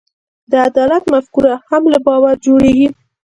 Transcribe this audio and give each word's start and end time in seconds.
د 0.51 0.53
عدالت 0.67 1.03
مفکوره 1.13 1.53
هم 1.69 1.83
له 1.93 1.99
باور 2.05 2.35
جوړېږي. 2.45 2.87